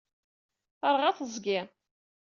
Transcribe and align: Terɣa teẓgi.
Terɣa 0.79 1.11
teẓgi. 1.17 1.59